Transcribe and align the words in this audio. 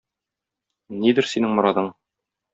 Нидер 1.03 1.29
синең 1.33 1.55
морадың? 1.61 1.93